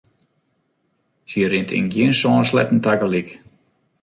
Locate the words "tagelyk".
2.85-3.29